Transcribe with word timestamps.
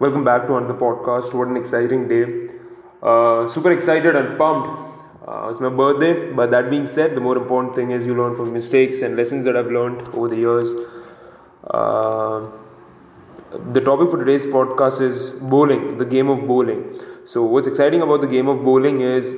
Welcome 0.00 0.24
back 0.24 0.46
to 0.46 0.56
another 0.56 0.72
podcast. 0.72 1.34
What 1.34 1.48
an 1.48 1.58
exciting 1.58 2.08
day! 2.08 2.22
Uh, 3.02 3.46
super 3.46 3.70
excited 3.70 4.16
and 4.16 4.38
pumped. 4.38 4.70
Uh, 5.28 5.48
it's 5.50 5.60
my 5.60 5.68
birthday, 5.68 6.32
but 6.32 6.50
that 6.52 6.70
being 6.70 6.86
said, 6.86 7.14
the 7.14 7.20
more 7.20 7.36
important 7.36 7.74
thing 7.74 7.90
is 7.90 8.06
you 8.06 8.14
learn 8.14 8.34
from 8.34 8.50
mistakes 8.50 9.02
and 9.02 9.14
lessons 9.14 9.44
that 9.44 9.58
I've 9.58 9.66
learned 9.66 10.08
over 10.14 10.28
the 10.28 10.36
years. 10.36 10.72
Uh, 11.68 12.48
the 13.74 13.82
topic 13.82 14.10
for 14.10 14.16
today's 14.16 14.46
podcast 14.46 15.02
is 15.02 15.32
bowling, 15.32 15.98
the 15.98 16.06
game 16.06 16.30
of 16.30 16.46
bowling. 16.46 16.82
So, 17.26 17.44
what's 17.44 17.66
exciting 17.66 18.00
about 18.00 18.22
the 18.22 18.26
game 18.26 18.48
of 18.48 18.64
bowling 18.64 19.02
is, 19.02 19.34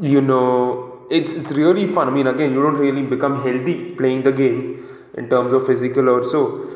you 0.00 0.22
know, 0.22 1.06
it's, 1.10 1.34
it's 1.34 1.52
really 1.52 1.86
fun. 1.86 2.08
I 2.08 2.10
mean, 2.10 2.26
again, 2.26 2.54
you 2.54 2.62
don't 2.62 2.78
really 2.78 3.02
become 3.02 3.42
healthy 3.42 3.94
playing 3.96 4.22
the 4.22 4.32
game 4.32 4.88
in 5.18 5.28
terms 5.28 5.52
of 5.52 5.66
physical 5.66 6.08
or 6.08 6.24
so. 6.24 6.70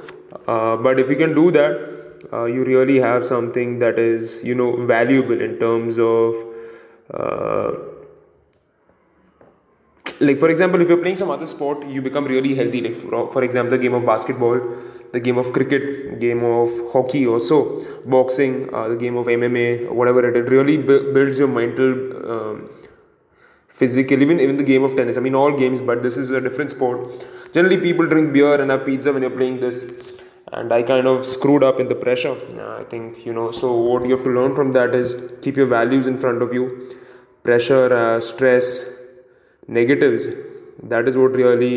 Uh, 0.46 0.76
but 0.76 1.00
if 1.00 1.08
you 1.08 1.16
can 1.16 1.34
do 1.34 1.50
that, 1.52 1.91
uh, 2.32 2.44
you 2.44 2.64
really 2.64 2.98
have 3.00 3.24
something 3.26 3.78
that 3.78 3.98
is 3.98 4.42
you 4.44 4.54
know 4.54 4.84
valuable 4.84 5.40
in 5.40 5.58
terms 5.58 5.98
of 5.98 6.34
uh, 7.12 7.72
like 10.20 10.38
for 10.38 10.48
example 10.48 10.80
if 10.80 10.88
you're 10.88 11.02
playing 11.04 11.16
some 11.16 11.30
other 11.30 11.46
sport 11.46 11.86
you 11.86 12.02
become 12.02 12.24
really 12.26 12.54
healthy. 12.54 12.80
Like 12.80 12.96
for, 12.96 13.30
for 13.30 13.42
example 13.42 13.76
the 13.76 13.82
game 13.82 13.94
of 13.94 14.06
basketball 14.06 14.60
the 15.12 15.20
game 15.20 15.38
of 15.38 15.52
cricket 15.52 16.20
game 16.20 16.42
of 16.42 16.70
hockey 16.92 17.26
also 17.26 17.58
boxing 18.06 18.72
uh, 18.74 18.88
the 18.88 18.96
game 18.96 19.16
of 19.16 19.26
mma 19.26 19.90
whatever 19.90 20.20
it, 20.28 20.48
really 20.48 20.78
builds 20.78 21.38
your 21.38 21.48
mental 21.48 21.92
um, 22.32 22.70
physical 23.68 24.22
even 24.22 24.40
even 24.40 24.56
the 24.56 24.62
game 24.64 24.82
of 24.84 24.94
tennis. 24.94 25.16
I 25.16 25.20
mean 25.20 25.34
all 25.34 25.52
games 25.56 25.80
but 25.80 26.02
this 26.02 26.16
is 26.16 26.30
a 26.30 26.40
different 26.40 26.70
sport. 26.70 27.26
Generally 27.52 27.78
people 27.78 28.06
drink 28.06 28.32
beer 28.32 28.60
and 28.60 28.70
have 28.70 28.84
pizza 28.86 29.12
when 29.12 29.22
you're 29.22 29.38
playing 29.38 29.60
this 29.60 29.84
and 30.52 30.72
I 30.72 30.82
kind 30.82 31.06
of 31.06 31.24
screwed 31.24 31.62
up 31.62 31.80
in 31.80 31.88
the 31.88 31.94
pressure. 31.94 32.36
I 32.80 32.84
think 32.84 33.24
you 33.26 33.32
know. 33.32 33.50
So 33.50 33.74
what 33.74 34.04
you 34.06 34.12
have 34.16 34.24
to 34.24 34.30
learn 34.30 34.54
from 34.54 34.72
that 34.72 34.94
is 34.94 35.14
keep 35.42 35.56
your 35.56 35.66
values 35.66 36.06
in 36.06 36.18
front 36.18 36.42
of 36.42 36.52
you. 36.52 36.64
Pressure, 37.42 37.92
uh, 37.92 38.20
stress, 38.20 38.66
negatives. 39.66 40.28
That 40.82 41.08
is 41.08 41.16
what 41.16 41.32
really 41.32 41.76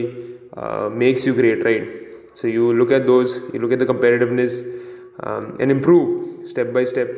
uh, 0.56 0.90
makes 0.90 1.26
you 1.26 1.34
great, 1.34 1.64
right? 1.64 1.88
So 2.34 2.48
you 2.48 2.73
look 2.73 2.92
at 2.92 3.06
those, 3.06 3.36
you 3.54 3.59
look 3.59 3.72
at 3.72 3.80
the 3.80 3.86
competitiveness, 3.86 4.56
um, 5.23 5.58
and 5.60 5.72
improve 5.72 6.48
step 6.48 6.73
by 6.73 6.84
step, 6.84 7.10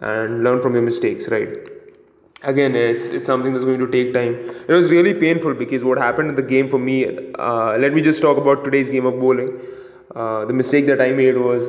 and 0.00 0.42
learn 0.42 0.62
from 0.62 0.72
your 0.74 0.82
mistakes, 0.82 1.28
right? 1.28 1.52
Again, 2.42 2.74
it's 2.74 3.10
it's 3.10 3.26
something 3.26 3.52
that's 3.52 3.66
going 3.66 3.80
to 3.80 3.90
take 3.96 4.14
time. 4.14 4.34
It 4.66 4.72
was 4.72 4.90
really 4.90 5.12
painful 5.12 5.54
because 5.54 5.84
what 5.84 5.98
happened 5.98 6.30
in 6.30 6.36
the 6.36 6.48
game 6.54 6.70
for 6.70 6.78
me. 6.78 6.96
Uh, 7.38 7.76
let 7.76 7.92
me 7.92 8.00
just 8.00 8.22
talk 8.22 8.38
about 8.38 8.64
today's 8.64 8.88
game 8.88 9.04
of 9.04 9.20
bowling 9.20 9.60
uh, 10.14 10.44
the 10.44 10.52
mistake 10.52 10.86
that 10.86 11.00
I 11.00 11.12
made 11.12 11.36
was 11.36 11.68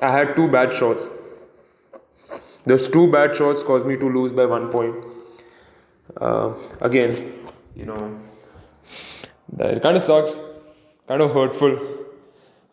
I 0.00 0.12
had 0.12 0.36
two 0.36 0.48
bad 0.48 0.72
shots. 0.72 1.10
Those 2.66 2.88
two 2.88 3.10
bad 3.10 3.34
shots 3.34 3.62
caused 3.62 3.86
me 3.86 3.96
to 3.96 4.08
lose 4.08 4.32
by 4.32 4.44
one 4.44 4.68
point. 4.68 4.94
Uh, 6.20 6.54
again, 6.80 7.14
you 7.74 7.86
know, 7.86 8.20
it 9.58 9.82
kind 9.82 9.96
of 9.96 10.02
sucks, 10.02 10.38
kind 11.06 11.22
of 11.22 11.32
hurtful. 11.32 11.78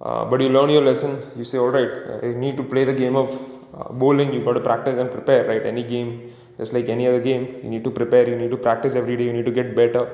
Uh, 0.02 0.26
but 0.26 0.42
you 0.42 0.50
learn 0.50 0.70
your 0.70 0.84
lesson. 0.84 1.18
You 1.38 1.46
say, 1.46 1.58
all 1.58 1.70
right, 1.70 2.23
you 2.23 2.34
need 2.34 2.58
to 2.58 2.64
play 2.64 2.84
the 2.84 2.94
game 2.94 3.16
of 3.16 3.34
uh, 3.73 3.94
bowling. 3.94 4.34
You 4.34 4.44
got 4.44 4.53
to 4.53 4.59
practice 4.59 4.98
and 4.98 5.09
prepare. 5.09 5.48
Right? 5.48 5.66
Any 5.66 5.84
game, 5.84 6.34
just 6.58 6.73
like 6.73 6.90
any 6.90 7.08
other 7.08 7.22
game, 7.22 7.59
you 7.64 7.70
need 7.70 7.84
to 7.86 7.92
prepare. 7.92 8.28
You 8.28 8.36
need 8.36 8.52
to 8.52 8.58
practice 8.58 8.96
every 8.96 9.16
day. 9.16 9.23
You 9.26 9.34
need 9.34 9.46
to 9.46 9.52
get 9.52 9.76
better 9.76 10.12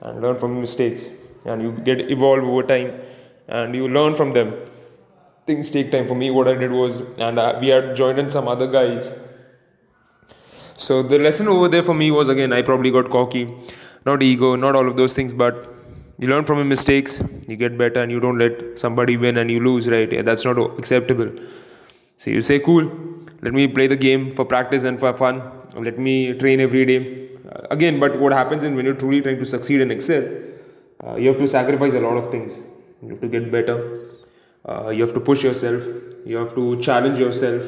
and 0.00 0.22
learn 0.22 0.38
from 0.38 0.60
mistakes. 0.60 1.10
And 1.44 1.60
you 1.60 1.72
get 1.72 2.00
evolve 2.10 2.44
over 2.44 2.62
time 2.62 3.00
and 3.48 3.74
you 3.74 3.88
learn 3.88 4.16
from 4.16 4.32
them. 4.32 4.54
Things 5.46 5.70
take 5.70 5.90
time. 5.92 6.06
For 6.06 6.14
me, 6.14 6.30
what 6.30 6.48
I 6.48 6.54
did 6.54 6.72
was, 6.72 7.02
and 7.18 7.38
uh, 7.38 7.58
we 7.60 7.68
had 7.68 7.94
joined 7.96 8.18
in 8.18 8.30
some 8.30 8.48
other 8.48 8.66
guys. 8.66 9.10
So 10.76 11.02
the 11.02 11.18
lesson 11.18 11.48
over 11.48 11.68
there 11.68 11.82
for 11.82 11.94
me 11.94 12.10
was 12.10 12.28
again, 12.28 12.52
I 12.52 12.62
probably 12.62 12.90
got 12.90 13.10
cocky, 13.10 13.54
not 14.04 14.22
ego, 14.22 14.56
not 14.56 14.74
all 14.74 14.88
of 14.88 14.96
those 14.96 15.14
things, 15.14 15.32
but 15.34 15.68
you 16.18 16.28
learn 16.28 16.44
from 16.44 16.58
your 16.58 16.64
mistakes, 16.64 17.22
you 17.46 17.56
get 17.56 17.76
better, 17.76 18.02
and 18.02 18.10
you 18.10 18.20
don't 18.20 18.38
let 18.38 18.78
somebody 18.78 19.16
win 19.16 19.36
and 19.36 19.50
you 19.50 19.60
lose, 19.60 19.88
right? 19.88 20.10
Yeah, 20.10 20.22
that's 20.22 20.44
not 20.44 20.58
acceptable. 20.78 21.30
So 22.16 22.30
you 22.30 22.40
say, 22.40 22.58
cool, 22.58 22.90
let 23.42 23.52
me 23.52 23.68
play 23.68 23.86
the 23.86 23.96
game 23.96 24.32
for 24.32 24.44
practice 24.44 24.84
and 24.84 24.98
for 24.98 25.12
fun. 25.12 25.42
Let 25.76 25.98
me 25.98 26.32
train 26.34 26.60
every 26.60 26.84
day. 26.86 27.28
Again, 27.70 28.00
but 28.00 28.18
what 28.18 28.32
happens 28.32 28.64
is 28.64 28.72
when 28.72 28.84
you're 28.84 28.94
truly 28.94 29.20
trying 29.20 29.38
to 29.38 29.44
succeed 29.44 29.80
and 29.80 29.92
excel, 29.92 30.26
uh, 31.06 31.16
you 31.16 31.28
have 31.28 31.38
to 31.38 31.46
sacrifice 31.46 31.94
a 31.94 32.00
lot 32.00 32.16
of 32.16 32.30
things 32.30 32.60
you 33.04 33.10
have 33.10 33.20
to 33.20 33.28
get 33.28 33.50
better. 33.50 33.76
Uh, 34.68 34.88
you 34.88 35.02
have 35.02 35.14
to 35.14 35.20
push 35.20 35.42
yourself. 35.42 35.82
You 36.24 36.36
have 36.38 36.54
to 36.54 36.80
challenge 36.80 37.18
yourself. 37.18 37.62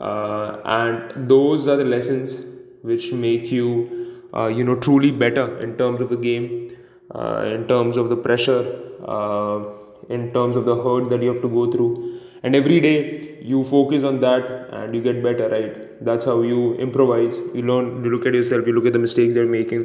Uh, 0.00 0.60
and 0.64 1.28
those 1.28 1.68
are 1.68 1.76
the 1.76 1.84
lessons 1.84 2.40
which 2.82 3.12
make 3.12 3.50
you 3.50 4.22
uh, 4.34 4.46
you 4.46 4.64
know 4.64 4.76
truly 4.76 5.10
better 5.10 5.58
in 5.60 5.76
terms 5.78 6.00
of 6.00 6.10
the 6.10 6.16
game 6.16 6.76
uh, 7.14 7.42
in 7.54 7.66
terms 7.66 7.96
of 7.96 8.08
the 8.10 8.16
pressure 8.16 8.62
uh, 9.06 9.64
in 10.08 10.32
terms 10.32 10.56
of 10.56 10.66
the 10.66 10.76
hurt 10.82 11.08
that 11.10 11.22
you 11.22 11.28
have 11.28 11.40
to 11.40 11.48
go 11.48 11.70
through. 11.70 12.20
And 12.42 12.54
every 12.54 12.80
day 12.80 13.38
you 13.42 13.64
focus 13.64 14.04
on 14.04 14.20
that 14.20 14.50
and 14.70 14.94
you 14.94 15.00
get 15.02 15.22
better 15.22 15.48
right? 15.48 16.00
That's 16.00 16.24
how 16.24 16.42
you 16.42 16.74
improvise. 16.74 17.38
You 17.54 17.62
learn 17.62 18.04
you 18.04 18.10
look 18.10 18.26
at 18.26 18.34
yourself 18.34 18.66
you 18.66 18.74
look 18.74 18.86
at 18.86 18.92
the 18.92 18.98
mistakes 18.98 19.34
you're 19.34 19.46
making 19.46 19.82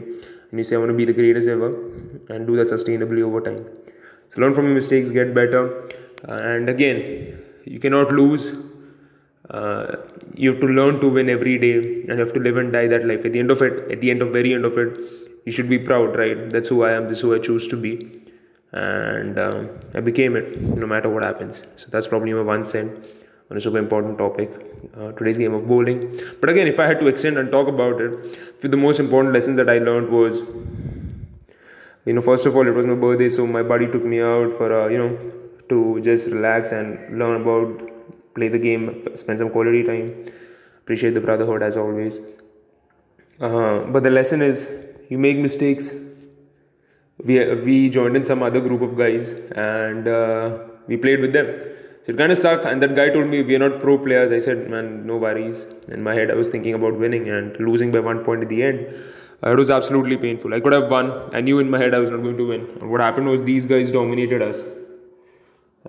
and 0.51 0.59
you 0.59 0.63
say 0.63 0.75
i 0.75 0.79
want 0.79 0.89
to 0.89 0.97
be 1.01 1.05
the 1.05 1.13
greatest 1.13 1.47
ever 1.47 1.69
and 2.29 2.45
do 2.47 2.55
that 2.57 2.67
sustainably 2.67 3.21
over 3.27 3.39
time 3.41 3.65
so 4.31 4.41
learn 4.41 4.53
from 4.53 4.65
your 4.65 4.73
mistakes, 4.73 5.09
get 5.09 5.33
better, 5.33 5.63
uh, 6.27 6.33
and 6.33 6.69
again, 6.69 7.39
you 7.65 7.79
cannot 7.79 8.11
lose. 8.11 8.65
Uh, 9.49 9.97
you 10.35 10.49
have 10.51 10.61
to 10.61 10.67
learn 10.67 11.01
to 11.01 11.09
win 11.09 11.29
every 11.29 11.57
day, 11.57 11.77
and 11.77 12.07
you 12.07 12.17
have 12.17 12.31
to 12.33 12.39
live 12.39 12.55
and 12.55 12.71
die 12.71 12.87
that 12.87 13.05
life. 13.05 13.25
At 13.25 13.33
the 13.33 13.39
end 13.39 13.51
of 13.51 13.61
it, 13.61 13.91
at 13.91 13.99
the 13.99 14.09
end 14.09 14.21
of 14.21 14.31
very 14.31 14.53
end 14.53 14.63
of 14.63 14.77
it, 14.77 14.97
you 15.45 15.51
should 15.51 15.67
be 15.67 15.77
proud, 15.77 16.17
right? 16.17 16.49
That's 16.49 16.69
who 16.69 16.83
I 16.83 16.93
am. 16.93 17.09
This 17.09 17.17
is 17.17 17.23
who 17.23 17.35
I 17.35 17.39
choose 17.39 17.67
to 17.67 17.75
be, 17.75 18.09
and 18.71 19.37
um, 19.37 19.69
I 19.93 19.99
became 19.99 20.37
it, 20.37 20.61
no 20.61 20.87
matter 20.87 21.09
what 21.09 21.23
happens. 21.23 21.63
So 21.75 21.87
that's 21.89 22.07
probably 22.07 22.31
my 22.33 22.41
one 22.41 22.63
cent 22.63 23.13
on 23.49 23.57
a 23.57 23.59
super 23.59 23.79
important 23.79 24.17
topic, 24.17 24.49
uh, 24.97 25.11
today's 25.11 25.37
game 25.37 25.53
of 25.53 25.67
bowling. 25.67 26.17
But 26.39 26.49
again, 26.49 26.67
if 26.67 26.79
I 26.79 26.87
had 26.87 27.01
to 27.01 27.07
extend 27.07 27.37
and 27.37 27.51
talk 27.51 27.67
about 27.67 27.99
it, 27.99 28.61
the 28.61 28.77
most 28.77 29.01
important 29.01 29.33
lesson 29.33 29.57
that 29.57 29.69
I 29.69 29.79
learned 29.79 30.07
was 30.09 30.41
you 32.05 32.13
know 32.13 32.21
first 32.21 32.45
of 32.45 32.55
all 32.55 32.67
it 32.67 32.75
was 32.79 32.85
my 32.85 32.95
birthday 32.95 33.29
so 33.29 33.45
my 33.45 33.63
buddy 33.63 33.87
took 33.87 34.03
me 34.03 34.21
out 34.21 34.53
for 34.53 34.69
uh, 34.81 34.87
you 34.87 34.97
know 34.97 35.11
to 35.69 36.01
just 36.01 36.31
relax 36.31 36.71
and 36.71 37.17
learn 37.19 37.41
about 37.41 37.89
play 38.35 38.47
the 38.47 38.59
game 38.59 38.83
spend 39.15 39.39
some 39.39 39.49
quality 39.49 39.83
time. 39.83 40.15
Appreciate 40.83 41.13
the 41.13 41.21
brotherhood 41.21 41.63
as 41.63 41.77
always. 41.77 42.21
Uh, 43.39 43.79
but 43.85 44.03
the 44.03 44.09
lesson 44.09 44.41
is 44.41 44.71
you 45.09 45.17
make 45.17 45.37
mistakes. 45.37 45.91
We 47.23 47.35
we 47.67 47.89
joined 47.89 48.15
in 48.15 48.25
some 48.25 48.41
other 48.43 48.59
group 48.59 48.81
of 48.81 48.97
guys 48.97 49.31
and 49.65 50.07
uh, 50.07 50.57
we 50.87 50.97
played 50.97 51.21
with 51.21 51.33
them. 51.33 51.47
It 52.07 52.17
kind 52.17 52.31
of 52.31 52.37
sucked 52.37 52.65
and 52.65 52.81
that 52.81 52.95
guy 52.95 53.09
told 53.09 53.27
me 53.27 53.43
we 53.43 53.55
are 53.55 53.59
not 53.69 53.81
pro 53.81 53.97
players. 53.97 54.31
I 54.31 54.39
said 54.39 54.69
man 54.69 55.05
no 55.05 55.17
worries. 55.17 55.67
In 55.87 56.01
my 56.03 56.15
head 56.15 56.31
i 56.31 56.35
was 56.35 56.49
thinking 56.49 56.73
about 56.73 56.97
winning 56.97 57.29
and 57.29 57.59
losing 57.59 57.91
by 57.91 57.99
one 57.99 58.23
point 58.23 58.43
at 58.43 58.49
the 58.49 58.63
end. 58.63 58.87
uh, 58.87 59.30
it 59.43 59.57
was 59.57 59.69
absolutely 59.71 60.17
painful. 60.17 60.53
I 60.53 60.59
could 60.59 60.73
have 60.73 60.89
won. 60.91 61.33
I 61.33 61.41
knew 61.41 61.57
in 61.59 61.69
my 61.69 61.79
head 61.79 61.95
I 61.95 61.99
was 61.99 62.11
not 62.11 62.21
going 62.21 62.37
to 62.37 62.47
win. 62.47 62.67
And 62.79 62.91
what 62.91 63.01
happened 63.01 63.27
was 63.27 63.43
these 63.43 63.65
guys 63.65 63.91
dominated 63.91 64.41
us. 64.41 64.63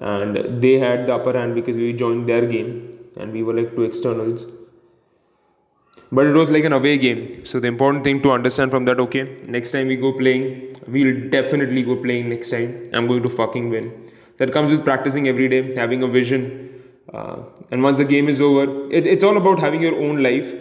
And 0.01 0.63
they 0.63 0.79
had 0.79 1.07
the 1.07 1.15
upper 1.15 1.35
hand 1.39 1.55
because 1.55 1.77
we 1.77 1.93
joined 1.93 2.29
their 2.29 2.47
game 2.47 2.99
and 3.17 3.33
we 3.33 3.43
were 3.43 3.53
like 3.53 3.75
two 3.75 3.83
externals. 3.83 4.47
But 6.11 6.27
it 6.27 6.33
was 6.33 6.51
like 6.51 6.65
an 6.65 6.73
away 6.73 6.97
game. 6.97 7.45
So 7.45 7.61
the 7.61 7.69
important 7.69 8.05
thing 8.05 8.23
to 8.23 8.33
understand 8.33 8.71
from 8.71 8.87
that, 8.87 8.99
okay, 9.01 9.35
next 9.47 9.73
time 9.73 9.89
we 9.89 9.97
go 9.97 10.13
playing, 10.13 10.77
we'll 10.87 11.29
definitely 11.29 11.83
go 11.83 11.97
playing 11.97 12.31
next 12.31 12.51
time. 12.51 12.85
I'm 12.95 13.07
going 13.07 13.23
to 13.23 13.29
fucking 13.29 13.69
win. 13.69 14.11
That 14.39 14.53
comes 14.53 14.71
with 14.71 14.83
practicing 14.83 15.29
every 15.29 15.49
day, 15.49 15.75
having 15.77 16.03
a 16.03 16.09
vision. 16.09 16.83
Uh, 17.13 17.43
and 17.71 17.83
once 17.83 17.99
the 17.99 18.05
game 18.05 18.29
is 18.29 18.41
over, 18.41 18.91
it, 18.91 19.07
it's 19.07 19.23
all 19.23 19.37
about 19.37 19.61
having 19.61 19.83
your 19.83 19.95
own 19.95 20.23
life 20.23 20.53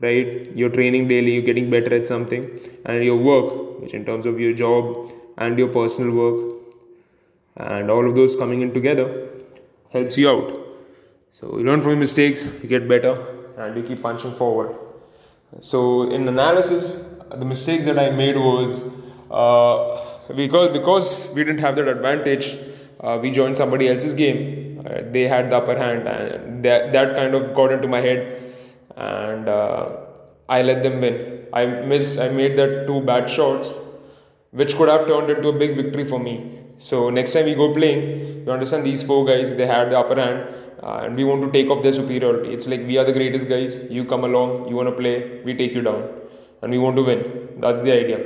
right? 0.00 0.50
You're 0.54 0.70
training 0.70 1.08
daily 1.08 1.34
you're 1.34 1.42
getting 1.42 1.70
better 1.70 1.94
at 1.94 2.06
something 2.06 2.48
and 2.84 3.04
your 3.04 3.16
work 3.16 3.80
which 3.80 3.94
in 3.94 4.04
terms 4.04 4.26
of 4.26 4.40
your 4.40 4.52
job 4.52 5.12
and 5.36 5.58
your 5.58 5.68
personal 5.68 6.14
work 6.14 6.56
and 7.56 7.90
all 7.90 8.08
of 8.08 8.14
those 8.14 8.36
coming 8.36 8.62
in 8.62 8.72
together 8.72 9.28
helps 9.92 10.16
you 10.16 10.30
out. 10.30 10.58
So 11.30 11.58
you 11.58 11.64
learn 11.64 11.80
from 11.80 11.90
your 11.90 12.00
mistakes 12.00 12.42
you 12.62 12.68
get 12.68 12.88
better 12.88 13.14
and 13.56 13.76
you 13.76 13.82
keep 13.82 14.02
punching 14.02 14.34
forward. 14.34 14.74
So 15.60 16.10
in 16.10 16.26
analysis 16.28 17.06
the 17.30 17.44
mistakes 17.44 17.84
that 17.84 17.98
i 17.98 18.10
made 18.10 18.36
was 18.36 18.92
uh, 19.30 20.34
because 20.34 20.70
because 20.72 21.32
we 21.34 21.44
didn't 21.44 21.60
have 21.60 21.76
that 21.76 21.86
advantage 21.86 22.56
uh, 23.00 23.18
we 23.20 23.30
joined 23.30 23.56
somebody 23.56 23.88
else's 23.88 24.14
game. 24.14 24.84
Uh, 24.84 25.00
they 25.10 25.26
had 25.28 25.50
the 25.50 25.56
upper 25.56 25.76
hand 25.76 26.06
and 26.06 26.64
that, 26.64 26.92
that 26.92 27.14
kind 27.14 27.34
of 27.34 27.54
got 27.54 27.72
into 27.72 27.88
my 27.88 28.00
head 28.00 28.49
and 29.00 29.48
uh, 29.48 29.96
I 30.48 30.62
let 30.62 30.82
them 30.82 31.00
win. 31.00 31.46
I 31.52 31.66
miss. 31.66 32.18
I 32.18 32.28
made 32.28 32.56
that 32.58 32.86
two 32.86 33.00
bad 33.10 33.28
shots, 33.28 33.74
which 34.50 34.76
could 34.76 34.88
have 34.88 35.06
turned 35.06 35.30
into 35.30 35.48
a 35.48 35.58
big 35.62 35.76
victory 35.76 36.04
for 36.04 36.18
me. 36.18 36.34
So 36.78 37.10
next 37.10 37.32
time 37.34 37.44
we 37.44 37.54
go 37.54 37.72
playing, 37.74 38.02
you 38.46 38.52
understand 38.52 38.84
these 38.84 39.02
four 39.02 39.24
guys 39.30 39.54
they 39.54 39.66
had 39.66 39.90
the 39.90 39.98
upper 39.98 40.18
hand, 40.20 40.38
uh, 40.82 41.04
and 41.04 41.16
we 41.16 41.24
want 41.30 41.42
to 41.46 41.50
take 41.56 41.70
off 41.70 41.82
their 41.82 41.96
superiority. 42.00 42.52
It's 42.54 42.68
like 42.74 42.86
we 42.90 42.98
are 43.02 43.04
the 43.04 43.16
greatest 43.20 43.48
guys. 43.48 43.78
You 43.90 44.04
come 44.04 44.24
along, 44.24 44.68
you 44.68 44.76
want 44.76 44.88
to 44.92 44.96
play, 45.02 45.16
we 45.44 45.54
take 45.62 45.74
you 45.74 45.82
down, 45.82 46.08
and 46.62 46.70
we 46.70 46.78
want 46.78 46.96
to 46.96 47.04
win. 47.10 47.24
That's 47.66 47.82
the 47.82 47.92
idea. 47.92 48.20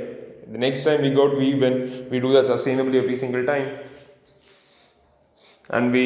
The 0.55 0.57
next 0.65 0.83
time 0.85 1.01
we 1.01 1.11
go, 1.19 1.27
we 1.43 1.55
win. 1.65 2.07
We 2.09 2.19
do 2.19 2.33
that 2.33 2.45
sustainably 2.45 3.03
every 3.03 3.15
single 3.15 3.45
time, 3.45 3.69
and 5.69 5.91
we 5.91 6.05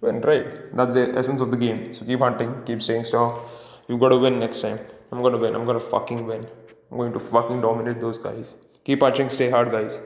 win. 0.00 0.20
Right? 0.20 0.74
That's 0.76 0.94
the 0.94 1.04
essence 1.16 1.40
of 1.40 1.50
the 1.50 1.56
game. 1.66 1.92
So 1.94 2.04
keep 2.04 2.20
hunting, 2.20 2.56
keep 2.64 2.82
staying 2.82 3.04
strong. 3.04 3.40
You've 3.88 4.00
got 4.00 4.10
to 4.10 4.18
win 4.18 4.38
next 4.40 4.60
time. 4.62 4.78
I'm 5.12 5.22
gonna 5.22 5.38
win. 5.38 5.54
I'm 5.54 5.64
gonna 5.64 5.80
fucking 5.80 6.26
win. 6.26 6.46
I'm 6.90 6.98
going 6.98 7.12
to 7.12 7.18
fucking 7.18 7.60
dominate 7.60 8.00
those 8.00 8.18
guys. 8.18 8.56
Keep 8.84 9.00
punching, 9.00 9.28
stay 9.28 9.50
hard, 9.50 9.70
guys. 9.70 10.00